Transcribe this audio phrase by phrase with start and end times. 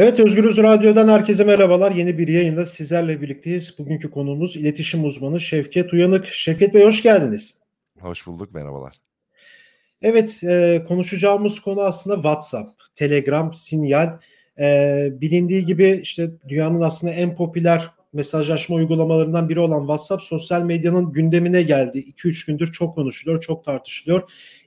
[0.00, 1.92] Evet Özgürüz Radyo'dan herkese merhabalar.
[1.92, 3.78] Yeni bir yayında sizlerle birlikteyiz.
[3.78, 6.26] Bugünkü konuğumuz iletişim uzmanı Şevket Uyanık.
[6.26, 7.58] Şevket Bey hoş geldiniz.
[8.00, 8.96] Hoş bulduk, merhabalar.
[10.02, 14.18] Evet, e, konuşacağımız konu aslında WhatsApp, Telegram, Sinyal.
[14.60, 21.12] E, bilindiği gibi işte dünyanın aslında en popüler mesajlaşma uygulamalarından biri olan WhatsApp sosyal medyanın
[21.12, 21.98] gündemine geldi.
[21.98, 24.22] 2-3 gündür çok konuşuluyor, çok tartışılıyor.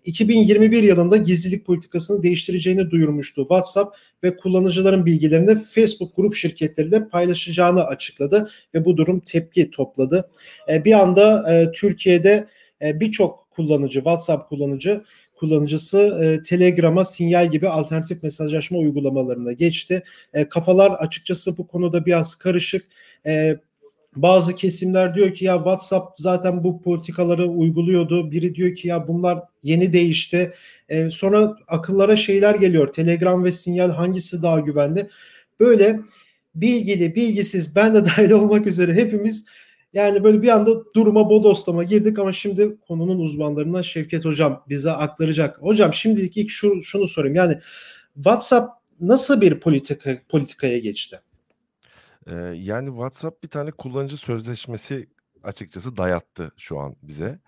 [0.05, 8.49] 2021 yılında gizlilik politikasını değiştireceğini duyurmuştu WhatsApp ve kullanıcıların bilgilerini Facebook grup şirketleriyle paylaşacağını açıkladı
[8.73, 10.29] ve bu durum tepki topladı.
[10.69, 12.47] E, bir anda e, Türkiye'de
[12.81, 15.03] e, birçok kullanıcı, WhatsApp kullanıcı
[15.35, 20.03] kullanıcısı e, Telegram'a sinyal gibi alternatif mesajlaşma uygulamalarına geçti.
[20.33, 22.85] E, kafalar açıkçası bu konuda biraz karışık.
[23.25, 23.57] E,
[24.15, 28.31] bazı kesimler diyor ki ya WhatsApp zaten bu politikaları uyguluyordu.
[28.31, 30.53] Biri diyor ki ya bunlar yeni değişti.
[30.89, 32.91] E, sonra akıllara şeyler geliyor.
[32.91, 35.09] Telegram ve Sinyal hangisi daha güvenli?
[35.59, 35.99] Böyle
[36.55, 39.45] bilgili, bilgisiz, ben de dahil olmak üzere hepimiz
[39.93, 45.61] yani böyle bir anda duruma bodoslama girdik ama şimdi konunun uzmanlarından Şevket Hocam bize aktaracak.
[45.61, 47.35] Hocam şimdilik ilk şu, şunu sorayım.
[47.35, 47.59] Yani
[48.15, 51.19] WhatsApp nasıl bir politika politikaya geçti?
[52.27, 55.09] Ee, yani WhatsApp bir tane kullanıcı sözleşmesi
[55.43, 57.39] açıkçası dayattı şu an bize.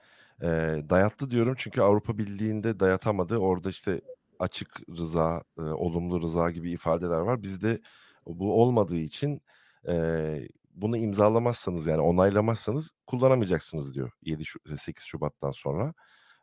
[0.42, 0.48] Ee,
[0.90, 3.38] dayattı diyorum çünkü Avrupa Birliği'nde dayatamadı.
[3.38, 4.02] Orada işte
[4.40, 7.44] açık rıza, e, olumlu rıza gibi ifadeler var.
[7.44, 7.82] Bizde
[8.26, 9.42] bu olmadığı için
[9.88, 14.44] e, bunu imzalamazsanız yani onaylamazsanız kullanamayacaksınız diyor 7
[14.78, 15.94] 8 Şubat'tan sonra.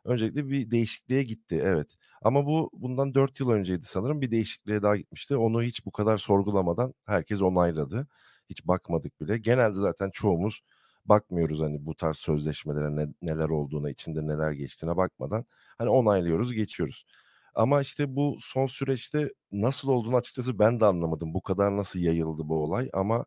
[0.05, 1.95] Öncelikle bir değişikliğe gitti evet.
[2.21, 5.37] Ama bu bundan 4 yıl önceydi sanırım bir değişikliğe daha gitmişti.
[5.37, 8.07] Onu hiç bu kadar sorgulamadan herkes onayladı.
[8.49, 9.37] Hiç bakmadık bile.
[9.37, 10.61] Genelde zaten çoğumuz
[11.05, 15.45] bakmıyoruz hani bu tarz sözleşmelere ne, neler olduğuna, içinde neler geçtiğine bakmadan
[15.77, 17.05] hani onaylıyoruz, geçiyoruz.
[17.55, 21.33] Ama işte bu son süreçte nasıl olduğunu açıkçası ben de anlamadım.
[21.33, 23.25] Bu kadar nasıl yayıldı bu olay ama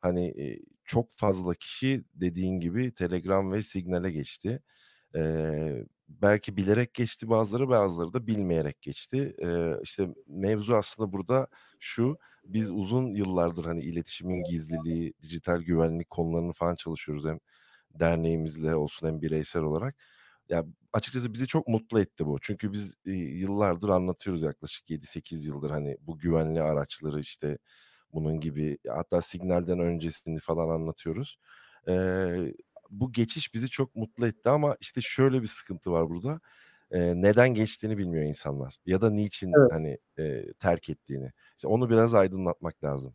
[0.00, 4.62] hani e, çok fazla kişi dediğin gibi Telegram ve Signal'e geçti.
[5.16, 5.84] Ee,
[6.22, 9.34] belki bilerek geçti bazıları bazıları da bilmeyerek geçti.
[9.42, 11.46] Ee, işte mevzu aslında burada
[11.78, 17.38] şu biz uzun yıllardır hani iletişimin gizliliği, dijital güvenlik konularını falan çalışıyoruz hem
[17.94, 19.96] derneğimizle olsun hem bireysel olarak.
[20.48, 22.38] Ya açıkçası bizi çok mutlu etti bu.
[22.42, 27.58] Çünkü biz yıllardır anlatıyoruz yaklaşık 7-8 yıldır hani bu güvenli araçları işte
[28.14, 31.38] bunun gibi hatta signalden öncesini falan anlatıyoruz.
[31.88, 32.54] Ee,
[32.90, 36.40] bu geçiş bizi çok mutlu etti ama işte şöyle bir sıkıntı var burada.
[36.90, 39.72] Ee, neden geçtiğini bilmiyor insanlar ya da niçin evet.
[39.72, 41.32] hani e, terk ettiğini.
[41.56, 43.14] İşte onu biraz aydınlatmak lazım.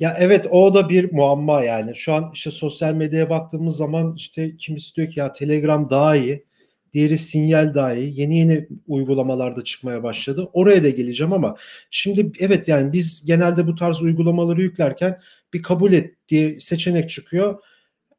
[0.00, 1.96] Ya evet o da bir muamma yani.
[1.96, 6.44] Şu an işte sosyal medyaya baktığımız zaman işte kimisi diyor ki ya Telegram daha iyi.
[6.92, 8.20] Diğeri sinyal daha iyi.
[8.20, 10.48] Yeni yeni uygulamalarda çıkmaya başladı.
[10.52, 11.56] Oraya da geleceğim ama
[11.90, 15.20] şimdi evet yani biz genelde bu tarz uygulamaları yüklerken
[15.52, 17.62] bir kabul et diye seçenek çıkıyor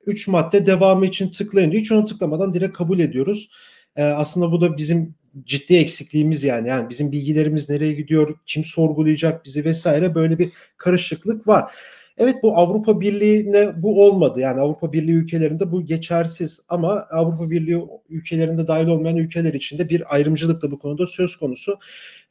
[0.05, 1.81] 3 madde devamı için tıklayın diyor.
[1.81, 3.49] Hiç onu tıklamadan direkt kabul ediyoruz.
[3.95, 5.15] E, aslında bu da bizim
[5.45, 6.67] ciddi eksikliğimiz yani.
[6.67, 11.71] Yani bizim bilgilerimiz nereye gidiyor, kim sorgulayacak bizi vesaire böyle bir karışıklık var.
[12.17, 14.39] Evet bu Avrupa Birliği'ne bu olmadı.
[14.39, 20.15] Yani Avrupa Birliği ülkelerinde bu geçersiz ama Avrupa Birliği ülkelerinde dahil olmayan ülkeler içinde bir
[20.15, 21.79] ayrımcılık da bu konuda söz konusu.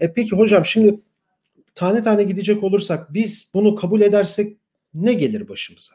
[0.00, 1.00] E peki hocam şimdi
[1.74, 4.56] tane tane gidecek olursak biz bunu kabul edersek
[4.94, 5.94] ne gelir başımıza?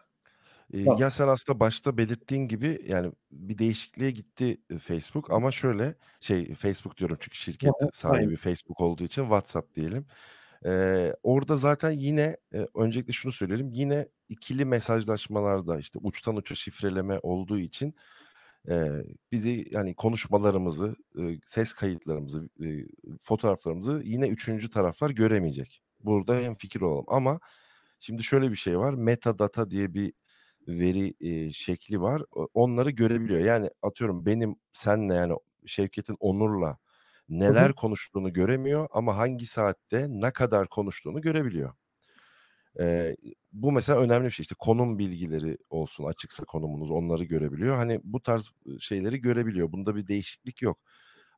[0.74, 6.56] Eee, ya, sen aslında başta belirttiğin gibi, yani, bir değişikliğe gitti, Facebook ama şöyle, şey,
[6.56, 10.08] Facebook diyorum çünkü şirket sahibi Facebook olduğu için WhatsApp diyelim.
[10.66, 17.20] Eee, orada zaten yine, eee, öncelikle şunu söyleyelim, yine ikili mesajlaşmalarda, işte, uçtan uça şifreleme
[17.24, 17.96] olduğu için,
[18.70, 22.88] eee, bizi, yani, konuşmalarımızı, ııı, ses kayıtlarımızı, eee,
[23.22, 25.84] fotoğraflarımızı yine üçüncü taraflar göremeyecek.
[26.06, 27.40] Burada hemfikir olalım ama
[28.00, 30.14] şimdi şöyle bir şey var, metadata diye bir
[30.68, 32.22] veri, eee, şekli var.
[32.54, 33.40] onları görebiliyor.
[33.40, 35.34] Yani atıyorum benim senle yani
[35.66, 36.78] Şevket'in Onur'la
[37.30, 37.74] neler hı hı.
[37.74, 41.74] konuştuğunu göremiyor ama hangi saatte ne kadar konuştuğunu görebiliyor.
[42.80, 43.16] Eee,
[43.52, 44.44] bu mesela önemli bir şey.
[44.44, 47.76] İşte konum bilgileri olsun, açıksa konumunuz onları görebiliyor.
[47.76, 49.72] Hani bu tarz şeyleri görebiliyor.
[49.72, 50.80] Bunda bir değişiklik yok.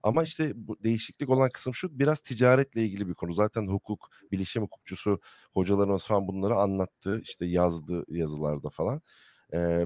[0.06, 3.34] Ama işte bu değişiklik olan kısım şu biraz ticaretle ilgili bir konu.
[3.34, 5.20] Zaten hukuk, bilişim hukukçusu
[5.54, 7.20] hocalarımız falan bunları anlattı.
[7.24, 9.02] işte yazdı yazılarda falan.
[9.54, 9.86] Ee,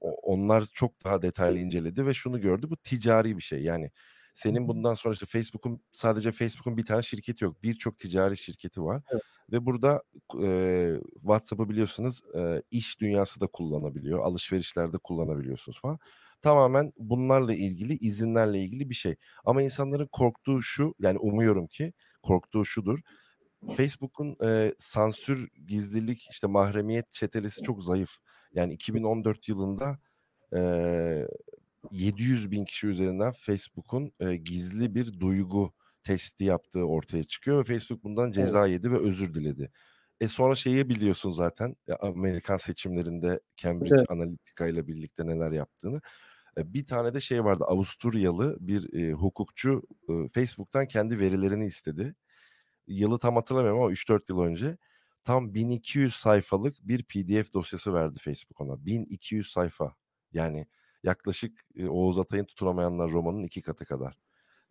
[0.00, 2.70] onlar çok daha detaylı inceledi ve şunu gördü.
[2.70, 3.62] Bu ticari bir şey.
[3.62, 3.90] Yani
[4.32, 7.62] senin bundan sonra işte Facebook'un sadece Facebook'un bir tane şirketi yok.
[7.62, 9.02] Birçok ticari şirketi var.
[9.12, 9.22] Evet.
[9.52, 10.02] Ve burada
[10.42, 14.18] e, WhatsApp'ı biliyorsunuz e, iş dünyası da kullanabiliyor.
[14.18, 15.98] Alışverişlerde kullanabiliyorsunuz falan
[16.46, 19.16] tamamen bunlarla ilgili izinlerle ilgili bir şey.
[19.44, 22.98] Ama insanların korktuğu şu yani umuyorum ki korktuğu şudur.
[23.76, 28.10] Facebook'un e, sansür, gizlilik, işte mahremiyet çetelesi çok zayıf.
[28.52, 29.98] Yani 2014 yılında
[30.56, 30.60] e,
[31.90, 35.72] 700 bin kişi üzerinden Facebook'un e, gizli bir duygu
[36.02, 39.70] testi yaptığı ortaya çıkıyor ve Facebook bundan ceza yedi ve özür diledi.
[40.20, 44.10] E sonra şeyi biliyorsun zaten Amerikan seçimlerinde Cambridge evet.
[44.10, 46.00] Analytica ile birlikte neler yaptığını.
[46.58, 52.14] E, bir tane de şey vardı Avusturyalı bir e, hukukçu e, Facebook'tan kendi verilerini istedi.
[52.86, 54.76] Yılı tam hatırlamıyorum ama 3-4 yıl önce
[55.24, 58.86] tam 1200 sayfalık bir PDF dosyası verdi Facebook ona.
[58.86, 59.94] 1200 sayfa.
[60.32, 60.66] Yani
[61.02, 64.18] yaklaşık e, Oğuz Atay'ın tutunamayanlar romanının iki katı kadar.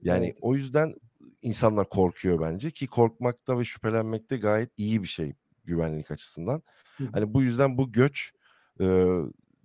[0.02, 0.38] Yani evet.
[0.42, 0.96] o yüzden
[1.42, 5.34] insanlar korkuyor bence ki korkmakta ve şüphelenmekte gayet iyi bir şey
[5.64, 6.62] güvenlik açısından.
[6.98, 7.04] Hı.
[7.14, 8.32] Hani bu yüzden bu göç
[8.80, 9.08] e,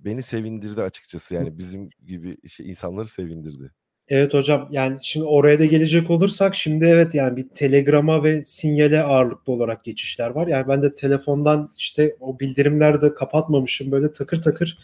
[0.05, 1.35] beni sevindirdi açıkçası.
[1.35, 3.71] Yani bizim gibi işte insanları sevindirdi.
[4.09, 9.03] Evet hocam yani şimdi oraya da gelecek olursak şimdi evet yani bir telegrama ve sinyale
[9.03, 10.47] ağırlıklı olarak geçişler var.
[10.47, 14.79] Yani ben de telefondan işte o bildirimleri de kapatmamışım böyle takır takır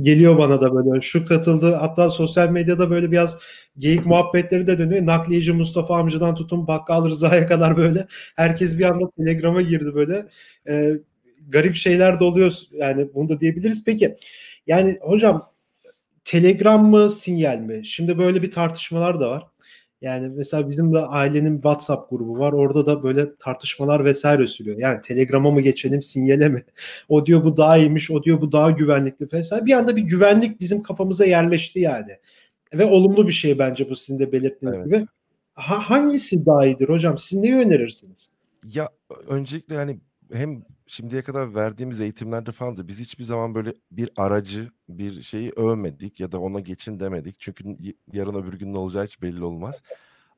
[0.00, 3.38] geliyor bana da böyle şu katıldı hatta sosyal medyada böyle biraz
[3.78, 5.06] geyik muhabbetleri de dönüyor.
[5.06, 8.06] Nakliyeci Mustafa amcadan tutun bakkal Rıza'ya kadar böyle
[8.36, 10.26] herkes bir anda telegrama girdi böyle.
[10.68, 10.92] Ee,
[11.48, 13.84] garip şeyler de oluyor yani bunu da diyebiliriz.
[13.84, 14.16] Peki
[14.66, 15.54] yani hocam
[16.24, 17.86] Telegram mı sinyal mi?
[17.86, 19.46] Şimdi böyle bir tartışmalar da var.
[20.00, 22.52] Yani mesela bizim de ailenin WhatsApp grubu var.
[22.52, 24.78] Orada da böyle tartışmalar vesaire sürüyor.
[24.78, 26.64] Yani Telegram'a mı geçelim, sinyale mi?
[27.08, 29.66] O diyor bu daha iyiymiş, o diyor bu daha güvenlikli vesaire.
[29.66, 32.12] Bir anda bir güvenlik bizim kafamıza yerleşti yani.
[32.74, 34.86] Ve olumlu bir şey bence bu sizin de belirttiğiniz evet.
[34.86, 35.06] gibi.
[35.54, 37.18] Ha, hangisi daha iyidir hocam?
[37.18, 38.30] Siz neyi önerirsiniz?
[38.64, 38.88] Ya
[39.28, 40.00] öncelikle yani
[40.32, 45.52] hem şimdiye kadar verdiğimiz eğitimlerde falan da biz hiçbir zaman böyle bir aracı, bir şeyi
[45.56, 47.40] övmedik ya da ona geçin demedik.
[47.40, 47.64] Çünkü
[48.12, 49.82] yarın öbür gün ne olacağı hiç belli olmaz.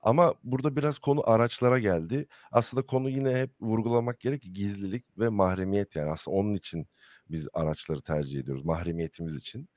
[0.03, 2.27] Ama burada biraz konu araçlara geldi.
[2.53, 6.87] Aslında konu yine hep vurgulamak gerek gizlilik ve mahremiyet yani aslında onun için
[7.31, 9.69] biz araçları tercih ediyoruz mahremiyetimiz için.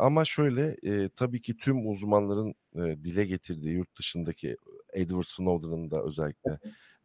[0.00, 4.56] Ama şöyle e, tabii ki tüm uzmanların e, dile getirdiği yurt dışındaki
[4.96, 6.58] Edward Snowden'ın da özellikle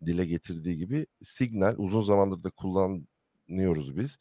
[0.06, 4.18] dile getirdiği gibi Signal uzun zamandır da kullanıyoruz biz.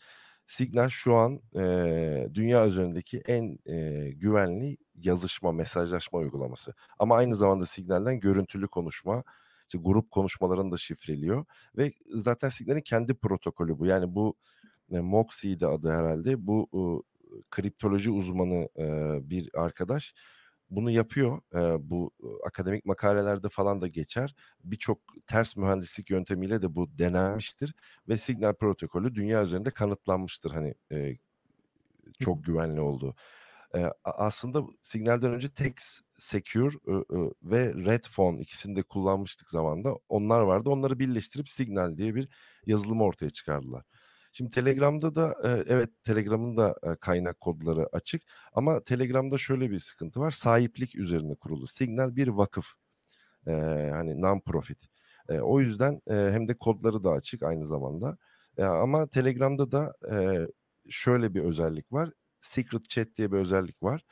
[0.46, 6.75] Signal şu an e, dünya üzerindeki en e, güvenli yazışma, mesajlaşma uygulaması.
[6.99, 9.25] Ama aynı zamanda Signal'den görüntülü konuşma,
[9.62, 11.44] işte grup konuşmalarını da şifreliyor
[11.76, 13.87] ve zaten Signal'in kendi protokolü bu.
[13.87, 14.34] Yani bu
[14.93, 16.46] e, Moxie de adı herhalde.
[16.46, 16.82] Bu e,
[17.50, 20.14] kriptoloji uzmanı e, bir arkadaş
[20.70, 21.40] bunu yapıyor.
[21.55, 22.11] E, bu
[22.46, 24.34] akademik makalelerde falan da geçer.
[24.64, 27.75] Birçok ters mühendislik yöntemiyle de bu denenmiştir
[28.08, 31.17] ve Signal protokolü dünya üzerinde kanıtlanmıştır hani e,
[32.20, 33.14] çok güvenli olduğu.
[33.76, 39.96] E, aslında Signal'den önce Tex Secure e, e, ve Redphone ikisini de kullanmıştık zamanda.
[40.08, 40.70] Onlar vardı.
[40.70, 42.28] Onları birleştirip Signal diye bir
[42.67, 43.84] yazılımı ortaya çıkardılar.
[44.32, 45.37] Şimdi Telegram'da da
[45.69, 48.23] evet Telegram'ın da kaynak kodları açık
[48.53, 50.31] ama Telegram'da şöyle bir sıkıntı var.
[50.31, 51.67] Sahiplik üzerine kurulu.
[51.67, 52.67] Signal bir vakıf.
[53.47, 53.53] E,
[53.93, 54.88] hani non-profit.
[55.29, 58.19] E, o yüzden e, hem de kodları da açık aynı zamanda.
[58.59, 60.47] E, ama Telegram'da da e,
[60.88, 62.11] şöyle bir özellik var.
[62.41, 64.05] Secret Chat diye bir özellik var.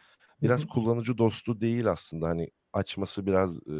[0.43, 2.29] Biraz kullanıcı dostu değil aslında.
[2.29, 3.75] Hani açması biraz e,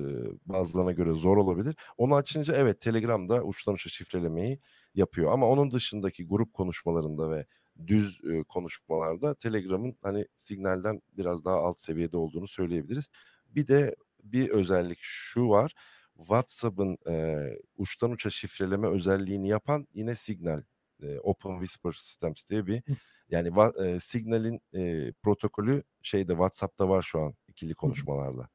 [0.47, 1.77] bazılarına göre zor olabilir.
[1.97, 4.61] Onu açınca evet Telegram'da uçtan uça şifrelemeyi
[4.95, 5.33] yapıyor.
[5.33, 7.47] Ama onun dışındaki grup konuşmalarında ve
[7.87, 13.09] düz e, konuşmalarda Telegram'ın hani signalden biraz daha alt seviyede olduğunu söyleyebiliriz.
[13.49, 15.73] Bir de bir özellik şu var.
[16.17, 20.63] WhatsApp'ın e, uçtan uça şifreleme özelliğini yapan yine Signal.
[21.03, 22.83] E, Open Whisper Systems diye bir
[23.31, 23.53] yani
[23.85, 28.49] e, Signal'in e, protokolü şeyde WhatsApp'ta var şu an ikili konuşmalarda.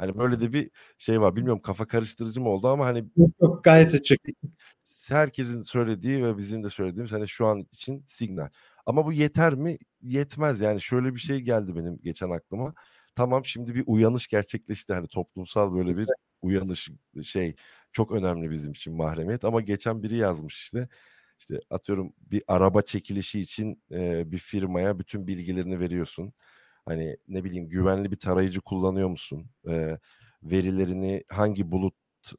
[0.00, 1.36] Hani böyle de bir şey var.
[1.36, 3.04] Bilmiyorum kafa karıştırıcı mı oldu ama hani
[3.40, 4.20] Yok, gayet açık.
[5.08, 8.48] Herkesin söylediği ve bizim de söylediğimiz hani şu an için signal.
[8.86, 9.78] Ama bu yeter mi?
[10.02, 10.60] Yetmez.
[10.60, 12.74] Yani şöyle bir şey geldi benim geçen aklıma.
[13.14, 14.92] Tamam şimdi bir uyanış gerçekleşti.
[14.94, 16.06] Hani toplumsal böyle bir
[16.42, 16.90] uyanış
[17.22, 17.54] şey
[17.92, 20.88] çok önemli bizim için mahremiyet ama geçen biri yazmış işte
[21.40, 26.32] işte atıyorum bir araba çekilişi için e, bir firmaya bütün bilgilerini veriyorsun.
[26.84, 29.46] Hani ne bileyim güvenli bir tarayıcı kullanıyor musun?
[29.68, 29.98] E,
[30.42, 31.94] verilerini hangi bulut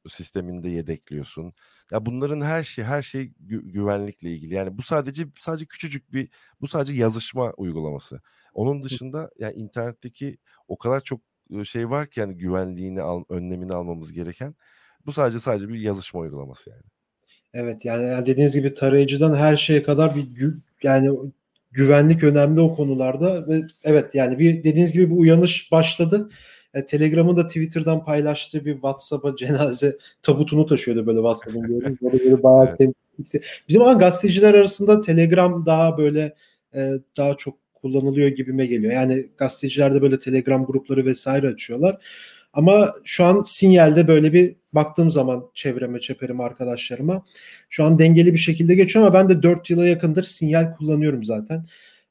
[0.09, 1.53] sisteminde yedekliyorsun?
[1.91, 4.53] Ya bunların her şey her şey gü- güvenlikle ilgili.
[4.53, 6.29] Yani bu sadece sadece küçücük bir
[6.61, 8.21] bu sadece yazışma uygulaması.
[8.53, 11.21] Onun dışında yani internetteki o kadar çok
[11.65, 14.55] şey var ki yani güvenliğini al, önlemini almamız gereken.
[15.05, 16.83] Bu sadece sadece bir yazışma uygulaması yani.
[17.53, 21.09] Evet yani dediğiniz gibi tarayıcıdan her şeye kadar bir yani
[21.71, 26.29] güvenlik önemli o konularda ve evet yani bir dediğiniz gibi bir uyanış başladı.
[26.73, 32.01] E, Telegram'ın da Twitter'dan paylaştığı bir WhatsApp'a cenaze tabutunu taşıyordu böyle WhatsApp'ın gördüğünüz.
[32.01, 32.93] Böyle bayağı evet.
[33.69, 36.35] Bizim ama gazeteciler arasında Telegram daha böyle
[36.75, 38.93] e, daha çok kullanılıyor gibime geliyor.
[38.93, 41.97] Yani gazeteciler de böyle Telegram grupları vesaire açıyorlar.
[42.53, 47.25] Ama şu an sinyalde böyle bir baktığım zaman çevreme, çeperim arkadaşlarıma
[47.69, 51.65] şu an dengeli bir şekilde geçiyor ama ben de 4 yıla yakındır sinyal kullanıyorum zaten.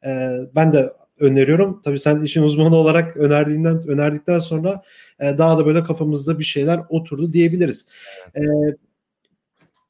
[0.04, 1.82] Ee, ben de öneriyorum.
[1.84, 4.82] Tabii sen işin uzmanı olarak önerdiğinden önerdikten sonra
[5.20, 7.88] e, daha da böyle kafamızda bir şeyler oturdu diyebiliriz.
[8.36, 8.40] Ee,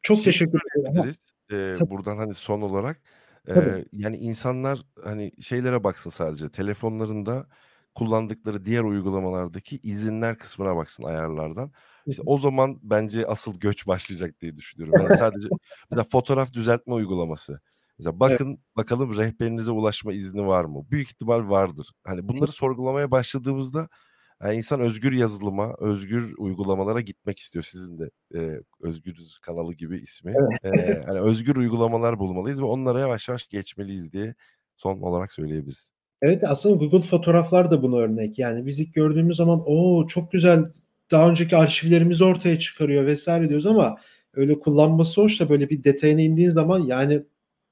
[0.03, 1.15] çok şey teşekkür ederim.
[1.53, 3.01] Ee, buradan hani son olarak
[3.49, 7.47] e, yani insanlar hani şeylere baksın sadece telefonlarında
[7.95, 11.73] kullandıkları diğer uygulamalardaki izinler kısmına baksın ayarlardan.
[12.07, 14.95] İşte o zaman bence asıl göç başlayacak diye düşünüyorum.
[15.03, 15.49] Yani sadece
[15.91, 17.61] mesela fotoğraf düzeltme uygulaması.
[17.99, 18.77] Mesela bakın evet.
[18.77, 20.87] bakalım rehberinize ulaşma izni var mı?
[20.91, 21.91] Büyük ihtimal vardır.
[22.05, 23.89] Hani bunları sorgulamaya başladığımızda
[24.43, 27.65] yani insan özgür yazılıma, özgür uygulamalara gitmek istiyor.
[27.65, 30.35] Sizin de e, Özgürüz kanalı gibi ismi.
[30.65, 30.89] Evet.
[30.89, 34.35] E, yani özgür uygulamalar bulmalıyız ve onlara yavaş yavaş geçmeliyiz diye
[34.77, 35.93] son olarak söyleyebiliriz.
[36.23, 38.39] Evet aslında Google fotoğraflar da bunu örnek.
[38.39, 40.65] Yani biz ilk gördüğümüz zaman o çok güzel
[41.11, 43.97] daha önceki arşivlerimizi ortaya çıkarıyor vesaire diyoruz ama
[44.35, 47.23] öyle kullanması hoş da böyle bir detayına indiğin zaman yani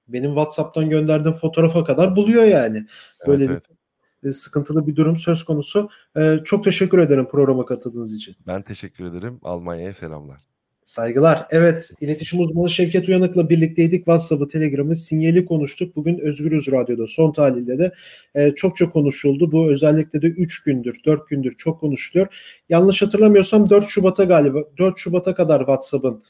[0.09, 2.87] benim WhatsApp'tan gönderdiğim fotoğrafa kadar buluyor yani.
[3.27, 3.79] Böyle evet, evet.
[4.25, 5.89] Bir, sıkıntılı bir durum söz konusu.
[6.17, 8.37] Ee, çok teşekkür ederim programa katıldığınız için.
[8.47, 9.41] Ben teşekkür ederim.
[9.43, 10.41] Almanya'ya selamlar.
[10.89, 11.47] Saygılar.
[11.51, 13.99] Evet, iletişim uzmanı Şevket Uyanık'la birlikteydik.
[13.99, 15.97] WhatsApp'ı, Telegram'ı, sinyali konuştuk.
[15.97, 17.93] Bugün Özgürüz Radyo'da son tahlilde de
[18.35, 19.53] e, çok çok konuşuldu.
[19.53, 22.29] Bu özellikle de 3 gündür, 4 gündür çok konuşuluyor.
[22.69, 26.23] Yanlış hatırlamıyorsam 4 Şubat'a galiba, 4 Şubat'a kadar WhatsApp'ın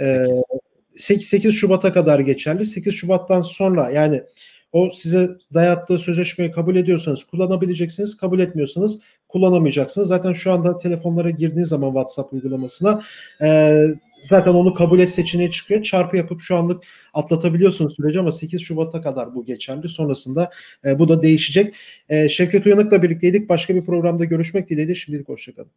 [0.00, 0.26] e,
[0.96, 2.66] 8, 8 Şubat'a kadar geçerli.
[2.66, 4.22] 8 Şubat'tan sonra yani
[4.72, 8.16] o size dayattığı sözleşmeyi kabul ediyorsanız kullanabileceksiniz.
[8.16, 10.08] Kabul etmiyorsanız kullanamayacaksınız.
[10.08, 13.02] Zaten şu anda telefonlara girdiğiniz zaman WhatsApp uygulamasına
[13.42, 13.78] e,
[14.22, 15.82] zaten onu kabul et seçeneği çıkıyor.
[15.82, 16.84] Çarpı yapıp şu anlık
[17.14, 19.88] atlatabiliyorsunuz süreci ama 8 Şubat'a kadar bu geçerli.
[19.88, 20.50] Sonrasında
[20.84, 21.74] e, bu da değişecek.
[22.08, 23.48] E, Şevket Uyanık'la birlikteydik.
[23.48, 24.94] Başka bir programda görüşmek dileğiyle.
[24.94, 25.70] Şimdilik hoşçakalın.